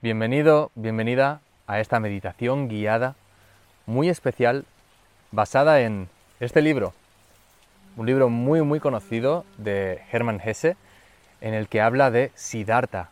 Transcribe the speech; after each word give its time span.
Bienvenido, 0.00 0.70
bienvenida 0.76 1.40
a 1.66 1.80
esta 1.80 1.98
meditación 1.98 2.68
guiada 2.68 3.16
muy 3.84 4.08
especial 4.08 4.64
basada 5.32 5.80
en 5.80 6.08
este 6.38 6.62
libro, 6.62 6.94
un 7.96 8.06
libro 8.06 8.28
muy 8.28 8.62
muy 8.62 8.78
conocido 8.78 9.44
de 9.56 10.00
Hermann 10.12 10.40
Hesse 10.40 10.76
en 11.40 11.52
el 11.52 11.66
que 11.66 11.80
habla 11.80 12.12
de 12.12 12.30
Siddhartha, 12.36 13.08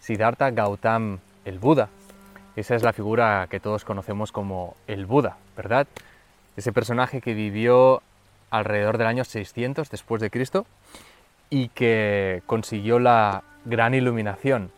Siddhartha 0.00 0.50
Gautam, 0.50 1.20
el 1.44 1.60
Buda. 1.60 1.88
Esa 2.56 2.74
es 2.74 2.82
la 2.82 2.92
figura 2.92 3.46
que 3.48 3.60
todos 3.60 3.84
conocemos 3.84 4.32
como 4.32 4.74
el 4.88 5.06
Buda, 5.06 5.36
¿verdad? 5.56 5.86
Ese 6.56 6.72
personaje 6.72 7.20
que 7.20 7.34
vivió 7.34 8.02
alrededor 8.50 8.98
del 8.98 9.06
año 9.06 9.22
600 9.22 9.88
después 9.88 10.20
de 10.20 10.30
Cristo 10.30 10.66
y 11.48 11.68
que 11.68 12.42
consiguió 12.46 12.98
la 12.98 13.44
gran 13.64 13.94
iluminación. 13.94 14.72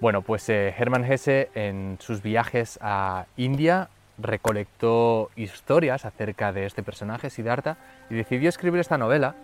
Bueno, 0.00 0.22
pues 0.22 0.48
eh, 0.48 0.72
Hermann 0.78 1.04
Hesse 1.04 1.48
en 1.56 1.96
sus 2.00 2.22
viajes 2.22 2.78
a 2.80 3.26
India 3.36 3.88
recolectó 4.16 5.30
historias 5.34 6.04
acerca 6.04 6.52
de 6.52 6.66
este 6.66 6.84
personaje, 6.84 7.30
Siddhartha, 7.30 7.76
y 8.08 8.14
decidió 8.14 8.48
escribir 8.48 8.78
esta 8.78 8.96
novela 8.96 9.34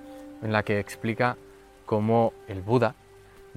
en 0.42 0.52
la 0.52 0.62
que 0.62 0.78
explica 0.78 1.36
cómo 1.86 2.32
el 2.46 2.62
Buda 2.62 2.94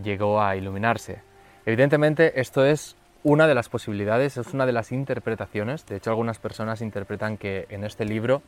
llegó 0.02 0.42
a 0.42 0.56
iluminarse. 0.56 1.22
Evidentemente 1.68 2.42
esto 2.42 2.66
es 2.66 2.96
una 3.24 3.46
de 3.46 3.54
las 3.54 3.70
posibilidades, 3.70 4.38
es 4.38 4.54
una 4.56 4.66
de 4.66 4.72
las 4.72 4.92
interpretaciones. 4.92 5.86
De 5.86 5.98
hecho, 5.98 6.10
algunas 6.10 6.40
personas 6.40 6.82
interpretan 6.82 7.38
que 7.38 7.68
en 7.70 7.84
este 7.84 8.06
libro 8.06 8.42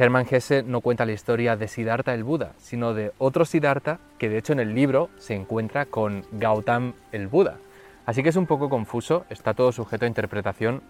Hermann 0.00 0.26
Hesse 0.30 0.62
no 0.64 0.80
cuenta 0.80 1.04
la 1.04 1.12
historia 1.12 1.56
de 1.56 1.68
Siddhartha 1.68 2.14
el 2.14 2.24
Buda, 2.24 2.54
sino 2.56 2.94
de 2.94 3.12
otro 3.18 3.44
Siddhartha 3.44 3.98
que 4.16 4.30
de 4.30 4.38
hecho 4.38 4.54
en 4.54 4.60
el 4.60 4.74
libro 4.74 5.10
se 5.18 5.34
encuentra 5.34 5.84
con 5.84 6.24
Gautam 6.32 6.94
el 7.12 7.28
Buda. 7.28 7.58
Así 8.06 8.22
que 8.22 8.30
es 8.30 8.36
un 8.36 8.46
poco 8.46 8.70
confuso, 8.70 9.26
está 9.28 9.52
todo 9.52 9.72
sujeto 9.72 10.06
a 10.06 10.08
interpretación 10.08 10.80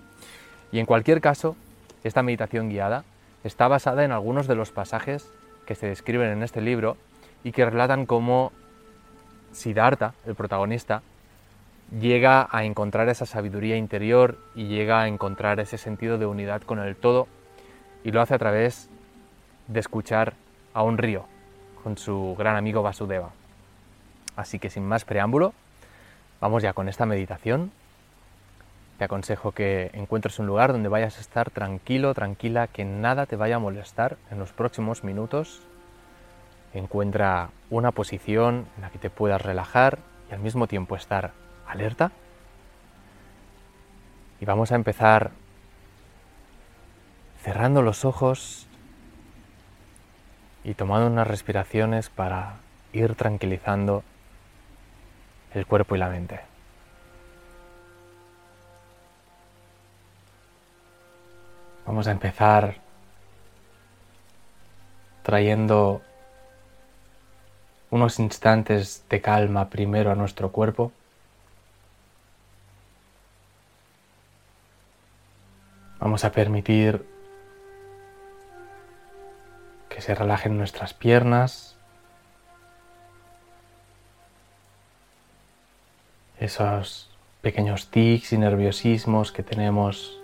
y 0.70 0.78
en 0.78 0.86
cualquier 0.86 1.20
caso, 1.20 1.56
esta 2.04 2.22
meditación 2.22 2.68
guiada 2.68 3.02
está 3.42 3.66
basada 3.66 4.04
en 4.04 4.12
algunos 4.12 4.46
de 4.46 4.54
los 4.54 4.70
pasajes 4.70 5.28
que 5.66 5.74
se 5.74 5.88
describen 5.88 6.30
en 6.30 6.44
este 6.44 6.60
libro 6.60 6.96
y 7.42 7.50
que 7.50 7.68
relatan 7.68 8.06
cómo 8.06 8.52
Siddhartha, 9.50 10.14
el 10.24 10.36
protagonista, 10.36 11.02
llega 11.98 12.48
a 12.48 12.62
encontrar 12.62 13.08
esa 13.08 13.26
sabiduría 13.26 13.76
interior 13.76 14.38
y 14.54 14.68
llega 14.68 15.00
a 15.00 15.08
encontrar 15.08 15.58
ese 15.58 15.78
sentido 15.78 16.16
de 16.16 16.26
unidad 16.26 16.62
con 16.62 16.78
el 16.78 16.94
todo 16.94 17.26
y 18.04 18.12
lo 18.12 18.20
hace 18.20 18.34
a 18.34 18.38
través 18.38 18.88
de 19.70 19.80
escuchar 19.80 20.34
a 20.74 20.82
un 20.82 20.98
río 20.98 21.24
con 21.82 21.96
su 21.96 22.34
gran 22.36 22.56
amigo 22.56 22.82
Vasudeva. 22.82 23.30
Así 24.36 24.58
que 24.58 24.68
sin 24.68 24.86
más 24.86 25.04
preámbulo, 25.04 25.54
vamos 26.40 26.62
ya 26.62 26.72
con 26.72 26.88
esta 26.88 27.06
meditación. 27.06 27.70
Te 28.98 29.04
aconsejo 29.04 29.52
que 29.52 29.90
encuentres 29.94 30.38
un 30.38 30.46
lugar 30.46 30.72
donde 30.72 30.88
vayas 30.88 31.16
a 31.16 31.20
estar 31.20 31.50
tranquilo, 31.50 32.12
tranquila, 32.14 32.66
que 32.66 32.84
nada 32.84 33.26
te 33.26 33.36
vaya 33.36 33.56
a 33.56 33.60
molestar 33.60 34.16
en 34.30 34.38
los 34.38 34.52
próximos 34.52 35.04
minutos. 35.04 35.62
Encuentra 36.74 37.50
una 37.70 37.92
posición 37.92 38.66
en 38.76 38.82
la 38.82 38.90
que 38.90 38.98
te 38.98 39.08
puedas 39.08 39.40
relajar 39.40 39.98
y 40.30 40.34
al 40.34 40.40
mismo 40.40 40.66
tiempo 40.66 40.96
estar 40.96 41.30
alerta. 41.66 42.10
Y 44.40 44.44
vamos 44.44 44.72
a 44.72 44.74
empezar 44.74 45.30
cerrando 47.42 47.82
los 47.82 48.04
ojos 48.04 48.66
y 50.64 50.74
tomando 50.74 51.06
unas 51.06 51.26
respiraciones 51.26 52.10
para 52.10 52.56
ir 52.92 53.14
tranquilizando 53.14 54.02
el 55.54 55.66
cuerpo 55.66 55.96
y 55.96 55.98
la 55.98 56.08
mente. 56.08 56.40
Vamos 61.86 62.06
a 62.06 62.12
empezar 62.12 62.76
trayendo 65.22 66.02
unos 67.90 68.18
instantes 68.20 69.04
de 69.08 69.20
calma 69.20 69.68
primero 69.68 70.12
a 70.12 70.14
nuestro 70.14 70.52
cuerpo. 70.52 70.92
Vamos 75.98 76.24
a 76.24 76.32
permitir 76.32 77.04
que 80.00 80.06
se 80.06 80.14
relajen 80.14 80.56
nuestras 80.56 80.94
piernas, 80.94 81.76
esos 86.38 87.10
pequeños 87.42 87.90
tics 87.90 88.32
y 88.32 88.38
nerviosismos 88.38 89.30
que 89.30 89.42
tenemos 89.42 90.18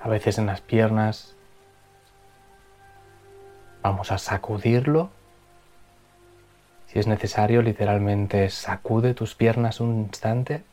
a 0.00 0.08
veces 0.08 0.38
en 0.38 0.46
las 0.46 0.60
piernas. 0.62 1.36
Vamos 3.82 4.10
a 4.10 4.18
sacudirlo. 4.18 5.10
Si 6.88 6.98
es 6.98 7.06
necesario, 7.06 7.62
literalmente 7.62 8.50
sacude 8.50 9.14
tus 9.14 9.36
piernas 9.36 9.78
un 9.78 9.94
instante 9.94 10.64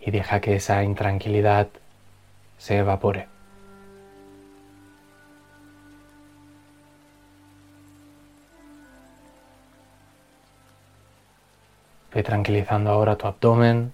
y 0.00 0.10
deja 0.10 0.40
que 0.40 0.56
esa 0.56 0.82
intranquilidad 0.82 1.68
se 2.58 2.78
evapore. 2.78 3.37
Ve 12.18 12.24
tranquilizando 12.24 12.90
ahora 12.90 13.14
tu 13.14 13.28
abdomen. 13.28 13.92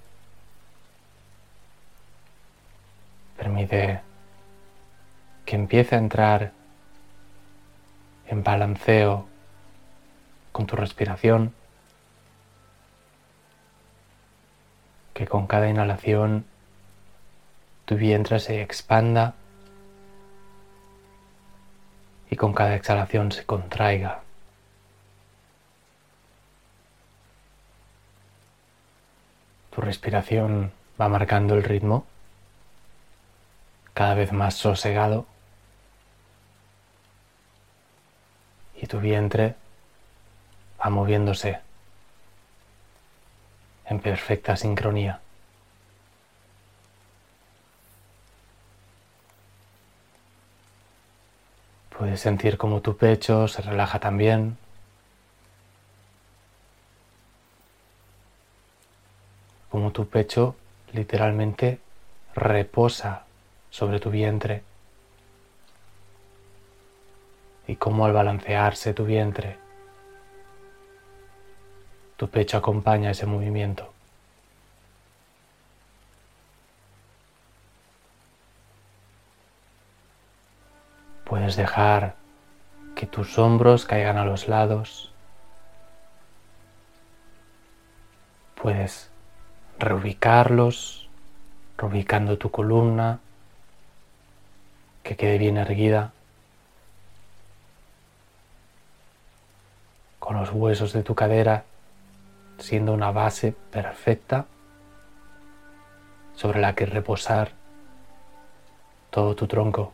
Permite 3.36 4.00
que 5.44 5.56
empiece 5.56 5.94
a 5.94 5.98
entrar 5.98 6.52
en 8.26 8.42
balanceo 8.42 9.26
con 10.52 10.64
tu 10.64 10.74
respiración. 10.74 11.52
Que 15.12 15.26
con 15.26 15.46
cada 15.46 15.68
inhalación 15.68 16.46
tu 17.84 17.96
vientre 17.96 18.40
se 18.40 18.62
expanda 18.62 19.34
y 22.30 22.36
con 22.36 22.54
cada 22.54 22.74
exhalación 22.74 23.32
se 23.32 23.44
contraiga. 23.44 24.23
Tu 29.74 29.80
respiración 29.80 30.72
va 31.00 31.08
marcando 31.08 31.54
el 31.54 31.64
ritmo, 31.64 32.06
cada 33.92 34.14
vez 34.14 34.32
más 34.32 34.54
sosegado, 34.54 35.26
y 38.80 38.86
tu 38.86 39.00
vientre 39.00 39.56
va 40.80 40.90
moviéndose 40.90 41.58
en 43.86 44.00
perfecta 44.00 44.56
sincronía. 44.56 45.20
Puedes 51.98 52.20
sentir 52.20 52.58
como 52.58 52.80
tu 52.80 52.96
pecho 52.96 53.48
se 53.48 53.62
relaja 53.62 53.98
también. 53.98 54.56
Como 59.74 59.90
tu 59.90 60.06
pecho 60.06 60.54
literalmente 60.92 61.80
reposa 62.36 63.24
sobre 63.70 63.98
tu 63.98 64.08
vientre 64.08 64.62
y 67.66 67.74
cómo 67.74 68.06
al 68.06 68.12
balancearse 68.12 68.94
tu 68.94 69.04
vientre, 69.04 69.58
tu 72.16 72.28
pecho 72.28 72.56
acompaña 72.56 73.10
ese 73.10 73.26
movimiento. 73.26 73.92
Puedes 81.24 81.56
dejar 81.56 82.14
que 82.94 83.08
tus 83.08 83.40
hombros 83.40 83.86
caigan 83.86 84.18
a 84.18 84.24
los 84.24 84.46
lados. 84.46 85.12
Puedes 88.54 89.10
reubicarlos, 89.78 91.08
reubicando 91.76 92.38
tu 92.38 92.50
columna, 92.50 93.20
que 95.02 95.16
quede 95.16 95.38
bien 95.38 95.56
erguida, 95.56 96.12
con 100.18 100.36
los 100.36 100.50
huesos 100.50 100.92
de 100.92 101.02
tu 101.02 101.14
cadera 101.14 101.64
siendo 102.58 102.92
una 102.92 103.10
base 103.10 103.52
perfecta 103.70 104.46
sobre 106.34 106.60
la 106.60 106.74
que 106.74 106.86
reposar 106.86 107.52
todo 109.10 109.34
tu 109.34 109.46
tronco. 109.46 109.92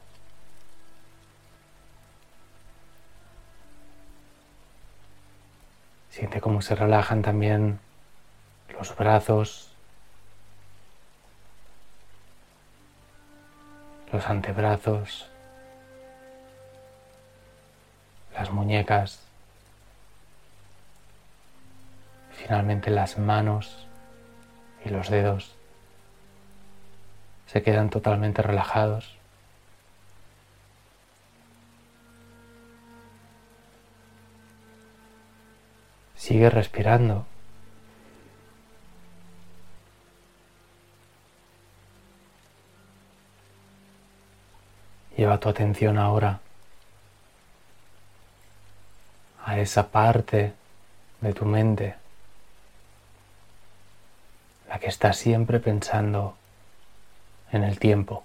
Siente 6.10 6.40
cómo 6.40 6.62
se 6.62 6.74
relajan 6.74 7.22
también 7.22 7.78
los 8.72 8.94
brazos, 8.96 9.69
los 14.12 14.26
antebrazos, 14.26 15.28
las 18.34 18.50
muñecas, 18.50 19.20
finalmente 22.32 22.90
las 22.90 23.18
manos 23.18 23.86
y 24.84 24.88
los 24.88 25.10
dedos 25.10 25.54
se 27.46 27.62
quedan 27.62 27.90
totalmente 27.90 28.42
relajados. 28.42 29.16
Sigue 36.14 36.48
respirando. 36.48 37.26
Lleva 45.20 45.38
tu 45.38 45.50
atención 45.50 45.98
ahora 45.98 46.40
a 49.44 49.58
esa 49.58 49.88
parte 49.88 50.54
de 51.20 51.34
tu 51.34 51.44
mente, 51.44 51.94
la 54.66 54.78
que 54.78 54.86
está 54.86 55.12
siempre 55.12 55.60
pensando 55.60 56.38
en 57.52 57.64
el 57.64 57.78
tiempo. 57.78 58.24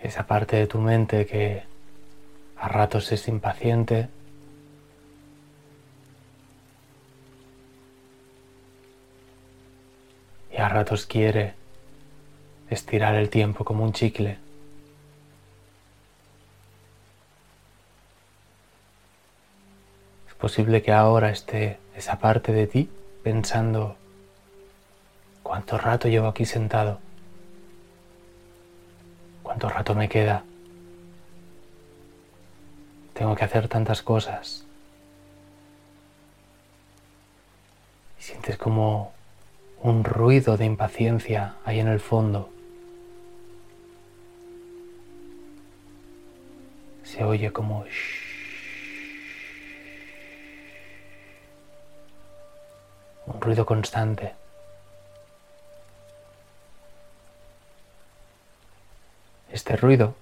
Esa 0.00 0.28
parte 0.28 0.54
de 0.54 0.68
tu 0.68 0.78
mente 0.78 1.26
que 1.26 1.64
a 2.58 2.68
ratos 2.68 3.10
es 3.10 3.26
impaciente, 3.26 4.08
y 10.56 10.60
a 10.60 10.68
ratos 10.68 11.04
quiere 11.04 11.54
estirar 12.70 13.14
el 13.14 13.28
tiempo 13.28 13.64
como 13.64 13.84
un 13.84 13.92
chicle. 13.92 14.38
Es 20.28 20.34
posible 20.34 20.82
que 20.82 20.92
ahora 20.92 21.30
esté 21.30 21.78
esa 21.94 22.18
parte 22.18 22.52
de 22.52 22.66
ti 22.66 22.90
pensando, 23.22 23.96
¿cuánto 25.42 25.76
rato 25.76 26.08
llevo 26.08 26.28
aquí 26.28 26.46
sentado? 26.46 27.00
¿Cuánto 29.42 29.68
rato 29.68 29.94
me 29.94 30.08
queda? 30.08 30.42
Tengo 33.12 33.34
que 33.34 33.44
hacer 33.44 33.68
tantas 33.68 34.02
cosas. 34.02 34.64
Y 38.18 38.22
sientes 38.22 38.56
como 38.56 39.15
un 39.86 40.02
ruido 40.02 40.56
de 40.56 40.64
impaciencia 40.64 41.54
ahí 41.64 41.78
en 41.78 41.86
el 41.86 42.00
fondo. 42.00 42.50
Se 47.04 47.22
oye 47.22 47.52
como... 47.52 47.84
un 53.26 53.40
ruido 53.40 53.64
constante. 53.64 54.34
Este 59.52 59.76
ruido 59.76 60.16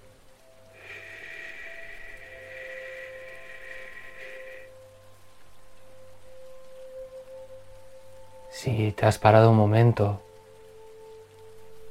si 8.64 8.92
te 8.92 9.04
has 9.04 9.18
parado 9.18 9.50
un 9.50 9.58
momento 9.58 10.22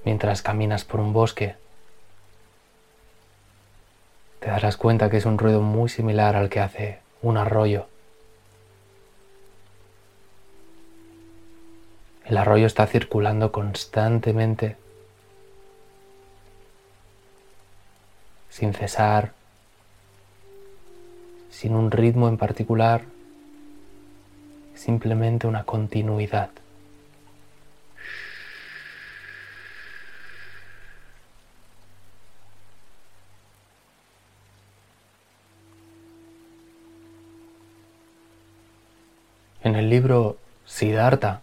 mientras 0.05 0.41
caminas 0.41 0.83
por 0.83 1.01
un 1.01 1.13
bosque, 1.13 1.55
te 4.39 4.47
darás 4.47 4.75
cuenta 4.75 5.11
que 5.11 5.17
es 5.17 5.25
un 5.27 5.37
ruido 5.37 5.61
muy 5.61 5.87
similar 5.87 6.35
al 6.35 6.49
que 6.49 6.59
hace 6.59 6.99
un 7.21 7.37
arroyo. 7.37 7.85
El 12.25 12.37
arroyo 12.37 12.65
está 12.65 12.87
circulando 12.87 13.51
constantemente, 13.51 14.75
sin 18.49 18.73
cesar, 18.73 19.33
sin 21.51 21.75
un 21.75 21.91
ritmo 21.91 22.27
en 22.29 22.37
particular, 22.37 23.03
simplemente 24.73 25.45
una 25.45 25.65
continuidad. 25.65 26.49
En 39.73 39.79
el 39.79 39.89
libro 39.89 40.37
Siddhartha 40.67 41.41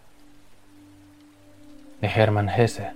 de 1.99 2.07
Hermann 2.07 2.47
Hesse. 2.47 2.93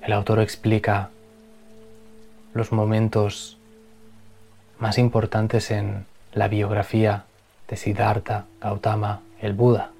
El 0.00 0.12
autor 0.12 0.38
explica 0.38 1.10
los 2.54 2.70
momentos 2.70 3.58
más 4.78 4.96
importantes 4.98 5.72
en 5.72 6.06
la 6.32 6.46
biografía 6.46 7.24
de 7.66 7.76
Siddhartha 7.76 8.44
Gautama, 8.60 9.22
el 9.40 9.54
Buda. 9.54 9.90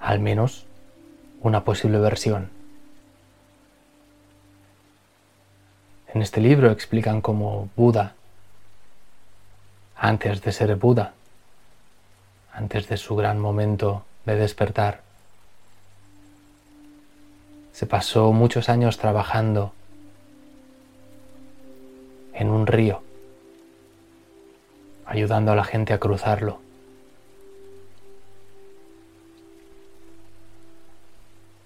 Al 0.00 0.18
menos 0.18 0.64
una 1.42 1.62
posible 1.62 1.98
versión. 1.98 2.48
En 6.14 6.22
este 6.22 6.40
libro 6.40 6.70
explican 6.70 7.20
cómo 7.20 7.68
Buda, 7.76 8.15
antes 10.06 10.40
de 10.40 10.52
ser 10.52 10.76
Buda, 10.76 11.14
antes 12.52 12.88
de 12.88 12.96
su 12.96 13.16
gran 13.16 13.40
momento 13.40 14.04
de 14.24 14.36
despertar. 14.36 15.00
Se 17.72 17.86
pasó 17.86 18.32
muchos 18.32 18.68
años 18.68 18.98
trabajando 18.98 19.72
en 22.34 22.50
un 22.50 22.68
río, 22.68 23.02
ayudando 25.06 25.50
a 25.50 25.56
la 25.56 25.64
gente 25.64 25.92
a 25.92 25.98
cruzarlo. 25.98 26.60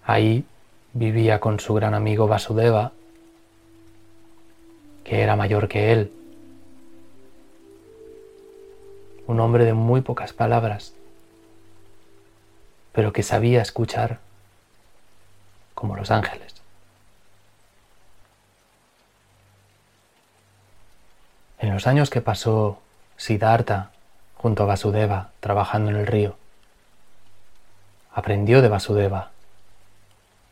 Ahí 0.07 0.47
vivía 0.95 1.41
con 1.41 1.61
su 1.61 1.75
gran 1.75 1.93
amigo 1.93 2.27
Vasudeva, 2.27 2.93
que 5.05 5.21
era 5.21 5.37
mayor 5.37 5.69
que 5.69 5.93
él 5.93 6.13
un 9.31 9.39
hombre 9.39 9.65
de 9.65 9.75
muy 9.75 10.01
pocas 10.01 10.33
palabras, 10.33 10.93
pero 12.91 13.13
que 13.13 13.23
sabía 13.23 13.63
escuchar 13.63 14.19
como 15.73 15.95
los 15.95 16.11
ángeles. 16.11 16.53
En 21.61 21.73
los 21.73 21.87
años 21.87 22.11
que 22.11 22.21
pasó 22.21 22.81
Siddhartha 23.19 23.93
junto 24.37 24.65
a 24.65 24.67
Vasudeva 24.67 25.31
trabajando 25.39 25.93
en 25.93 25.97
el 25.99 26.09
río, 26.09 26.37
aprendió 28.13 28.63
de 28.63 28.69
Vasudeva 28.69 29.31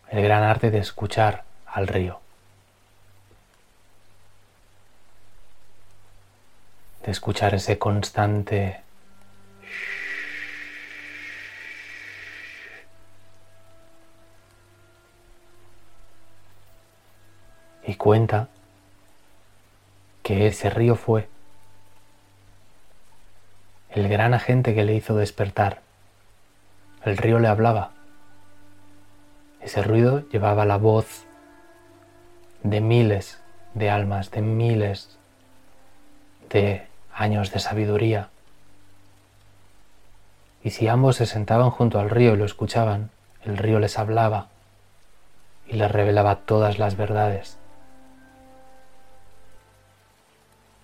el 0.08 0.22
gran 0.22 0.44
arte 0.44 0.70
de 0.70 0.78
escuchar 0.78 1.42
al 1.66 1.88
río. 1.88 2.20
De 7.04 7.10
escuchar 7.10 7.54
ese 7.54 7.78
constante 7.78 8.80
y 17.86 17.94
cuenta 17.94 18.48
que 20.22 20.46
ese 20.46 20.68
río 20.68 20.94
fue 20.94 21.28
el 23.90 24.08
gran 24.08 24.34
agente 24.34 24.74
que 24.74 24.84
le 24.84 24.94
hizo 24.94 25.16
despertar. 25.16 25.80
El 27.04 27.16
río 27.16 27.38
le 27.38 27.48
hablaba. 27.48 27.92
Ese 29.60 29.82
ruido 29.82 30.28
llevaba 30.28 30.66
la 30.66 30.76
voz 30.76 31.24
de 32.62 32.80
miles 32.80 33.40
de 33.74 33.90
almas, 33.90 34.30
de 34.30 34.42
miles 34.42 35.18
de 36.50 36.87
años 37.18 37.52
de 37.52 37.58
sabiduría. 37.58 38.28
Y 40.62 40.70
si 40.70 40.88
ambos 40.88 41.16
se 41.16 41.26
sentaban 41.26 41.70
junto 41.70 41.98
al 41.98 42.10
río 42.10 42.34
y 42.34 42.36
lo 42.36 42.44
escuchaban, 42.44 43.10
el 43.44 43.58
río 43.58 43.80
les 43.80 43.98
hablaba 43.98 44.46
y 45.66 45.74
les 45.74 45.90
revelaba 45.90 46.36
todas 46.36 46.78
las 46.78 46.96
verdades. 46.96 47.58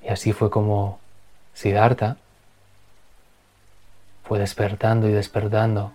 así 0.09 0.33
fue 0.33 0.51
como 0.51 1.01
Siddhartha 1.55 2.19
fue 4.25 4.39
despertando 4.39 5.09
y 5.09 5.13
despertando 5.13 5.93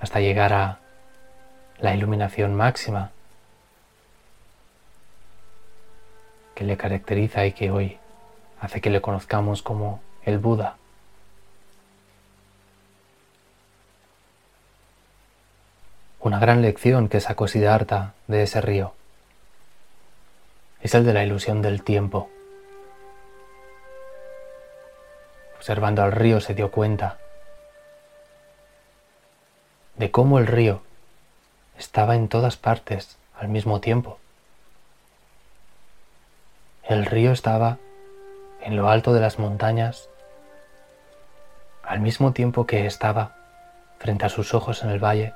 hasta 0.00 0.20
llegar 0.20 0.52
a 0.52 0.78
la 1.78 1.94
iluminación 1.94 2.54
máxima 2.54 3.10
que 6.54 6.64
le 6.64 6.76
caracteriza 6.76 7.46
y 7.46 7.52
que 7.52 7.70
hoy 7.70 7.98
hace 8.60 8.80
que 8.80 8.90
le 8.90 9.00
conozcamos 9.00 9.62
como 9.62 10.00
el 10.24 10.38
Buda. 10.38 10.76
Una 16.20 16.38
gran 16.38 16.60
lección 16.60 17.08
que 17.08 17.20
sacó 17.20 17.48
Siddhartha 17.48 18.12
de 18.26 18.42
ese 18.42 18.60
río 18.60 18.92
es 20.82 20.94
el 20.94 21.04
de 21.04 21.14
la 21.14 21.24
ilusión 21.24 21.62
del 21.62 21.82
tiempo. 21.82 22.30
Observando 25.56 26.02
al 26.02 26.12
río 26.12 26.40
se 26.40 26.54
dio 26.54 26.70
cuenta 26.70 27.18
de 29.96 30.10
cómo 30.10 30.38
el 30.38 30.46
río 30.46 30.82
estaba 31.78 32.14
en 32.14 32.28
todas 32.28 32.56
partes 32.56 33.16
al 33.38 33.48
mismo 33.48 33.80
tiempo. 33.80 34.18
El 36.84 37.06
río 37.06 37.32
estaba 37.32 37.78
en 38.62 38.76
lo 38.76 38.88
alto 38.88 39.12
de 39.12 39.20
las 39.20 39.38
montañas 39.38 40.08
al 41.82 42.00
mismo 42.00 42.32
tiempo 42.32 42.66
que 42.66 42.86
estaba 42.86 43.32
frente 43.98 44.24
a 44.26 44.28
sus 44.28 44.54
ojos 44.54 44.82
en 44.82 44.90
el 44.90 45.02
valle 45.02 45.34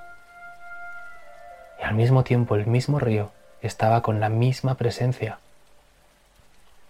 y 1.81 1.85
al 1.85 1.95
mismo 1.95 2.25
tiempo 2.25 2.55
el 2.55 2.67
mismo 2.67 2.99
río 2.99 3.33
estaba 3.61 4.03
con 4.03 4.21
la 4.21 4.29
misma 4.29 4.77
presencia 4.77 5.39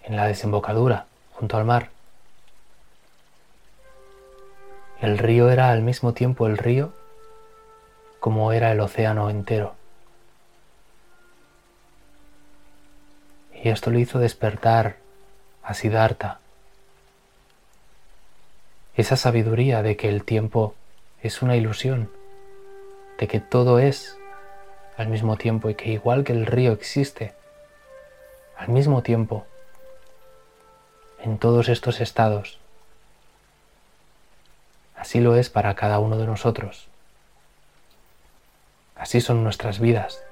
en 0.02 0.16
la 0.16 0.26
desembocadura 0.26 1.06
junto 1.32 1.56
al 1.56 1.64
mar. 1.64 1.88
El 5.00 5.18
río 5.18 5.50
era 5.50 5.70
al 5.70 5.82
mismo 5.82 6.12
tiempo 6.14 6.46
el 6.46 6.58
río 6.58 6.92
como 8.20 8.52
era 8.52 8.72
el 8.72 8.80
océano 8.80 9.28
entero. 9.30 9.74
Y 13.62 13.68
esto 13.68 13.90
le 13.90 14.00
hizo 14.00 14.18
despertar 14.18 14.96
a 15.64 15.74
Siddhartha. 15.74 16.38
Esa 18.96 19.16
sabiduría 19.16 19.82
de 19.82 19.96
que 19.96 20.08
el 20.08 20.24
tiempo 20.24 20.74
es 21.22 21.42
una 21.42 21.56
ilusión, 21.56 22.10
de 23.18 23.26
que 23.26 23.40
todo 23.40 23.78
es 23.78 24.18
al 24.96 25.08
mismo 25.08 25.36
tiempo 25.36 25.70
y 25.70 25.74
que 25.74 25.90
igual 25.90 26.22
que 26.22 26.32
el 26.32 26.46
río 26.46 26.72
existe, 26.72 27.34
al 28.56 28.68
mismo 28.68 29.02
tiempo, 29.02 29.46
en 31.20 31.38
todos 31.38 31.68
estos 31.68 32.00
estados, 32.00 32.58
así 34.96 35.20
lo 35.20 35.34
es 35.34 35.48
para 35.48 35.74
cada 35.74 35.98
uno 35.98 36.18
de 36.18 36.26
nosotros. 36.26 36.88
Así 38.94 39.20
son 39.20 39.42
nuestras 39.42 39.80
vidas. 39.80 40.22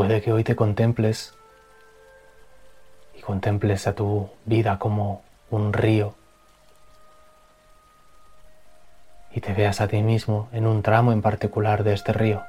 Puede 0.00 0.22
que 0.22 0.32
hoy 0.32 0.44
te 0.44 0.56
contemples 0.56 1.34
y 3.14 3.20
contemples 3.20 3.86
a 3.86 3.94
tu 3.94 4.30
vida 4.46 4.78
como 4.78 5.22
un 5.50 5.74
río 5.74 6.14
y 9.30 9.42
te 9.42 9.52
veas 9.52 9.82
a 9.82 9.88
ti 9.88 10.00
mismo 10.00 10.48
en 10.52 10.66
un 10.66 10.80
tramo 10.80 11.12
en 11.12 11.20
particular 11.20 11.84
de 11.84 11.92
este 11.92 12.14
río. 12.14 12.42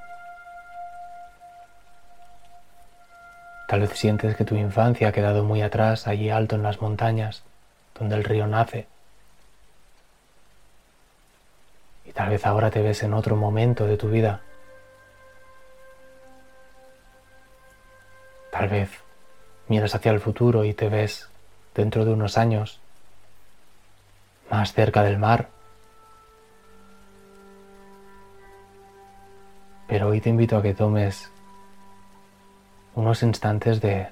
Tal 3.68 3.82
vez 3.82 3.90
sientes 4.00 4.38
que 4.38 4.46
tu 4.46 4.56
infancia 4.56 5.10
ha 5.10 5.12
quedado 5.12 5.44
muy 5.44 5.62
atrás, 5.62 6.08
allí 6.08 6.30
alto 6.30 6.56
en 6.56 6.64
las 6.64 6.80
montañas, 6.80 7.44
donde 8.00 8.16
el 8.16 8.24
río 8.24 8.48
nace. 8.48 8.88
Y 12.06 12.14
tal 12.14 12.30
vez 12.30 12.46
ahora 12.46 12.72
te 12.72 12.82
ves 12.82 13.04
en 13.04 13.14
otro 13.14 13.36
momento 13.36 13.88
de 13.88 13.98
tu 13.98 14.08
vida. 14.08 14.40
Tal 18.62 18.70
vez 18.70 18.92
miras 19.70 19.96
hacia 19.96 20.12
el 20.12 20.20
futuro 20.20 20.66
y 20.66 20.76
te 20.76 20.88
ves 20.88 21.28
dentro 21.74 22.06
de 22.06 22.14
unos 22.14 22.38
años 22.38 22.80
más 24.52 24.74
cerca 24.74 25.02
del 25.02 25.18
mar. 25.18 25.50
Pero 29.88 30.10
hoy 30.10 30.22
te 30.22 30.30
invito 30.30 30.58
a 30.58 30.62
que 30.62 30.76
tomes 30.76 31.32
unos 32.94 33.24
instantes 33.24 33.82
de 33.82 34.10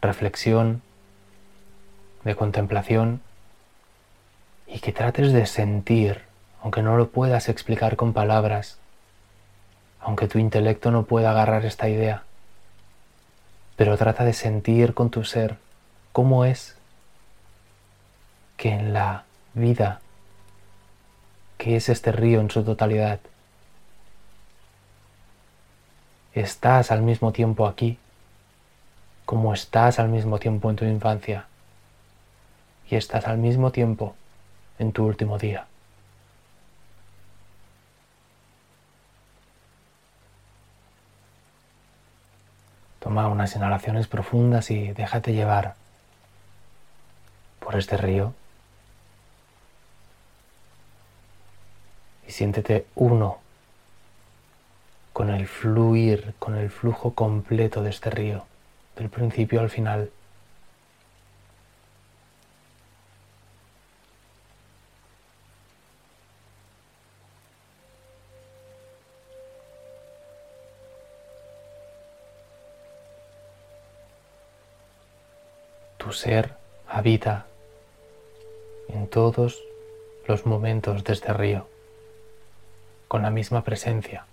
reflexión, 0.00 0.82
de 2.22 2.36
contemplación 2.36 3.20
y 4.68 4.78
que 4.78 4.92
trates 4.92 5.32
de 5.32 5.46
sentir, 5.46 6.22
aunque 6.62 6.82
no 6.82 6.96
lo 6.96 7.08
puedas 7.08 7.48
explicar 7.48 7.96
con 7.96 8.12
palabras, 8.12 8.78
aunque 9.98 10.28
tu 10.28 10.38
intelecto 10.38 10.92
no 10.92 11.06
pueda 11.06 11.32
agarrar 11.32 11.64
esta 11.64 11.88
idea, 11.88 12.22
pero 13.80 13.96
trata 13.96 14.26
de 14.26 14.34
sentir 14.34 14.92
con 14.92 15.08
tu 15.08 15.24
ser 15.24 15.56
cómo 16.12 16.44
es 16.44 16.76
que 18.58 18.68
en 18.68 18.92
la 18.92 19.24
vida, 19.54 20.02
que 21.56 21.76
es 21.76 21.88
este 21.88 22.12
río 22.12 22.42
en 22.42 22.50
su 22.50 22.62
totalidad, 22.62 23.20
estás 26.34 26.90
al 26.90 27.00
mismo 27.00 27.32
tiempo 27.32 27.66
aquí, 27.66 27.96
como 29.24 29.54
estás 29.54 29.98
al 29.98 30.10
mismo 30.10 30.38
tiempo 30.38 30.68
en 30.68 30.76
tu 30.76 30.84
infancia 30.84 31.46
y 32.90 32.96
estás 32.96 33.26
al 33.26 33.38
mismo 33.38 33.72
tiempo 33.72 34.14
en 34.78 34.92
tu 34.92 35.06
último 35.06 35.38
día. 35.38 35.69
Toma 43.10 43.26
unas 43.26 43.56
inhalaciones 43.56 44.06
profundas 44.06 44.70
y 44.70 44.92
déjate 44.92 45.32
llevar 45.32 45.74
por 47.58 47.74
este 47.74 47.96
río. 47.96 48.34
Y 52.28 52.30
siéntete 52.30 52.86
uno 52.94 53.38
con 55.12 55.28
el 55.28 55.48
fluir, 55.48 56.34
con 56.38 56.56
el 56.56 56.70
flujo 56.70 57.16
completo 57.16 57.82
de 57.82 57.90
este 57.90 58.10
río, 58.10 58.44
del 58.94 59.08
principio 59.08 59.58
al 59.58 59.70
final. 59.70 60.12
Ser 76.12 76.54
habita 76.88 77.46
en 78.88 79.06
todos 79.06 79.62
los 80.26 80.46
momentos 80.46 81.04
de 81.04 81.12
este 81.12 81.32
río, 81.32 81.66
con 83.08 83.22
la 83.22 83.30
misma 83.30 83.62
presencia. 83.64 84.26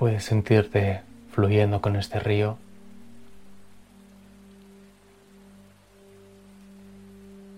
Puedes 0.00 0.24
sentirte 0.24 1.02
fluyendo 1.30 1.82
con 1.82 1.94
este 1.94 2.20
río. 2.20 2.56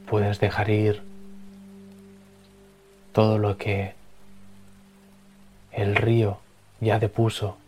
Puedes 0.08 0.40
dejar 0.40 0.68
ir 0.68 1.02
todo 3.12 3.38
lo 3.38 3.58
que 3.58 3.94
el 5.70 5.94
río 5.94 6.40
ya 6.80 6.98
depuso 6.98 7.58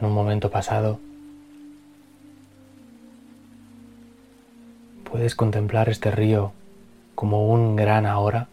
en 0.00 0.06
un 0.06 0.12
momento 0.12 0.50
pasado. 0.50 0.98
Puedes 5.08 5.36
contemplar 5.36 5.88
este 5.88 6.10
río 6.10 6.52
como 7.14 7.46
un 7.46 7.76
gran 7.76 8.06
ahora 8.06 8.48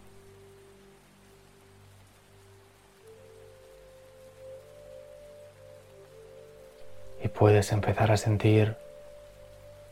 puedes 7.39 7.72
empezar 7.72 8.12
a 8.12 8.17
sentir 8.17 8.75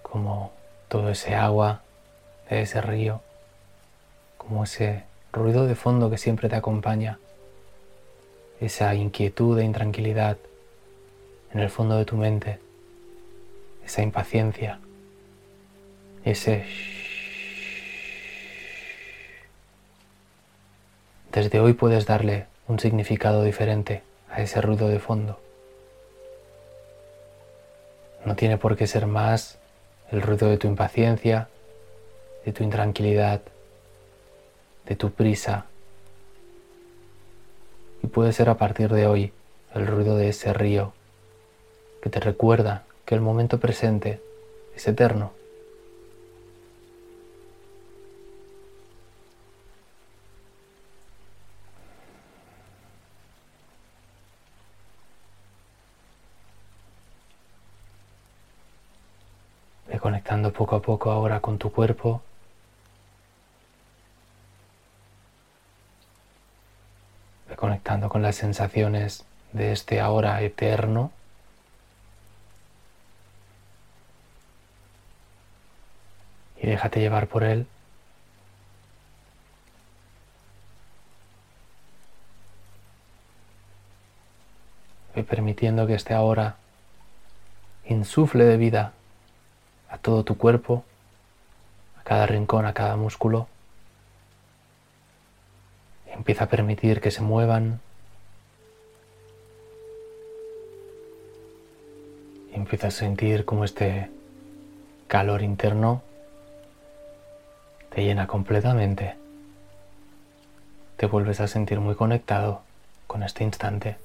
como 0.01 0.51
todo 0.89 1.09
ese 1.09 1.33
agua 1.33 1.81
de 2.49 2.61
ese 2.61 2.81
río, 2.81 3.21
como 4.37 4.65
ese 4.65 5.05
ruido 5.31 5.65
de 5.65 5.75
fondo 5.75 6.09
que 6.09 6.17
siempre 6.17 6.49
te 6.49 6.57
acompaña, 6.57 7.19
esa 8.59 8.93
inquietud 8.95 9.57
e 9.59 9.63
intranquilidad 9.63 10.35
en 11.53 11.61
el 11.61 11.69
fondo 11.69 11.95
de 11.97 12.03
tu 12.03 12.17
mente, 12.17 12.59
esa 13.85 14.01
impaciencia, 14.01 14.79
ese 16.25 16.65
Desde 21.31 21.59
hoy 21.59 21.73
puedes 21.73 22.05
darle 22.07 22.47
un 22.67 22.79
significado 22.79 23.43
diferente 23.43 24.01
a 24.29 24.41
ese 24.41 24.59
ruido 24.59 24.89
de 24.89 24.99
fondo. 24.99 25.46
No 28.25 28.35
tiene 28.35 28.57
por 28.57 28.75
qué 28.75 28.87
ser 28.87 29.07
más 29.07 29.57
el 30.11 30.21
ruido 30.21 30.49
de 30.49 30.57
tu 30.57 30.67
impaciencia, 30.67 31.49
de 32.45 32.53
tu 32.53 32.63
intranquilidad, 32.63 33.41
de 34.85 34.95
tu 34.95 35.11
prisa. 35.11 35.65
Y 38.03 38.07
puede 38.07 38.33
ser 38.33 38.49
a 38.49 38.57
partir 38.57 38.91
de 38.91 39.07
hoy 39.07 39.33
el 39.73 39.87
ruido 39.87 40.15
de 40.15 40.29
ese 40.29 40.53
río 40.53 40.93
que 42.01 42.09
te 42.09 42.19
recuerda 42.19 42.83
que 43.05 43.15
el 43.15 43.21
momento 43.21 43.59
presente 43.59 44.21
es 44.75 44.87
eterno. 44.87 45.31
Cuerpo. 61.77 62.23
Ve 67.47 67.55
conectando 67.55 68.09
con 68.09 68.23
las 68.23 68.35
sensaciones 68.35 69.25
de 69.53 69.73
este 69.73 70.01
ahora 70.01 70.41
eterno. 70.41 71.11
Y 76.59 76.65
déjate 76.65 76.99
llevar 76.99 77.27
por 77.27 77.43
él. 77.43 77.67
Permitiendo 85.29 85.85
que 85.85 85.93
este 85.93 86.15
ahora 86.15 86.55
insufle 87.85 88.45
de 88.45 88.57
vida 88.57 88.93
a 89.91 89.99
todo 89.99 90.23
tu 90.23 90.39
cuerpo, 90.39 90.83
cada 92.07 92.25
rincón, 92.25 92.65
a 92.65 92.73
cada 92.73 92.95
músculo. 92.95 93.49
Empieza 96.05 96.45
a 96.45 96.47
permitir 96.47 97.01
que 97.01 97.11
se 97.11 97.21
muevan. 97.21 97.81
Empieza 102.53 102.87
a 102.87 102.91
sentir 102.91 103.43
como 103.43 103.65
este 103.65 104.09
calor 105.09 105.41
interno 105.41 106.01
te 107.89 108.05
llena 108.05 108.25
completamente. 108.25 109.17
Te 110.95 111.07
vuelves 111.07 111.41
a 111.41 111.49
sentir 111.49 111.81
muy 111.81 111.95
conectado 111.95 112.61
con 113.05 113.21
este 113.21 113.43
instante. 113.43 113.97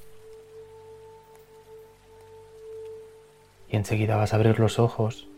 Y 3.71 3.77
enseguida 3.77 4.17
vas 4.17 4.33
a 4.33 4.37
abrir 4.37 4.59
los 4.59 4.81
ojos 4.81 5.29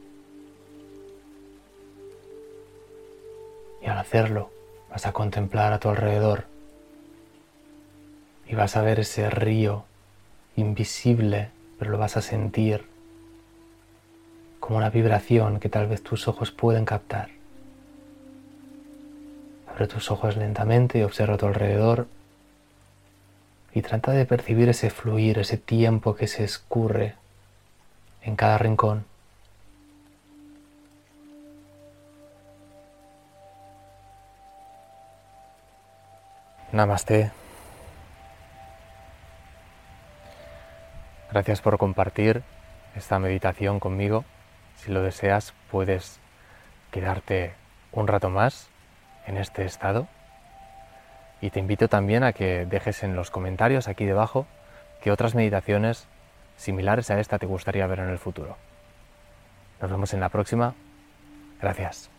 hacerlo 4.04 4.50
vas 4.90 5.06
a 5.06 5.12
contemplar 5.12 5.72
a 5.72 5.80
tu 5.80 5.88
alrededor 5.88 6.44
y 8.46 8.54
vas 8.54 8.76
a 8.76 8.82
ver 8.82 9.00
ese 9.00 9.30
río 9.30 9.84
invisible, 10.56 11.48
pero 11.78 11.90
lo 11.90 11.96
vas 11.96 12.18
a 12.18 12.20
sentir 12.20 12.84
como 14.60 14.76
una 14.76 14.90
vibración 14.90 15.58
que 15.58 15.70
tal 15.70 15.86
vez 15.86 16.02
tus 16.02 16.28
ojos 16.28 16.50
pueden 16.50 16.84
captar. 16.84 17.30
Abre 19.72 19.88
tus 19.88 20.10
ojos 20.10 20.36
lentamente 20.36 20.98
y 20.98 21.02
observa 21.02 21.34
a 21.34 21.38
tu 21.38 21.46
alrededor 21.46 22.06
y 23.72 23.80
trata 23.80 24.12
de 24.12 24.26
percibir 24.26 24.68
ese 24.68 24.90
fluir, 24.90 25.38
ese 25.38 25.56
tiempo 25.56 26.14
que 26.14 26.26
se 26.26 26.44
escurre 26.44 27.14
en 28.22 28.36
cada 28.36 28.58
rincón. 28.58 29.06
Namaste. 36.74 37.30
Gracias 41.30 41.60
por 41.60 41.78
compartir 41.78 42.42
esta 42.96 43.20
meditación 43.20 43.78
conmigo. 43.78 44.24
Si 44.78 44.90
lo 44.90 45.00
deseas, 45.00 45.54
puedes 45.70 46.18
quedarte 46.90 47.54
un 47.92 48.08
rato 48.08 48.28
más 48.28 48.70
en 49.28 49.36
este 49.36 49.64
estado. 49.64 50.08
Y 51.40 51.50
te 51.50 51.60
invito 51.60 51.86
también 51.86 52.24
a 52.24 52.32
que 52.32 52.66
dejes 52.66 53.04
en 53.04 53.14
los 53.14 53.30
comentarios 53.30 53.86
aquí 53.86 54.04
debajo 54.04 54.44
qué 55.00 55.12
otras 55.12 55.36
meditaciones 55.36 56.08
similares 56.56 57.08
a 57.08 57.20
esta 57.20 57.38
te 57.38 57.46
gustaría 57.46 57.86
ver 57.86 58.00
en 58.00 58.08
el 58.08 58.18
futuro. 58.18 58.56
Nos 59.80 59.92
vemos 59.92 60.12
en 60.12 60.18
la 60.18 60.28
próxima. 60.28 60.74
Gracias. 61.62 62.10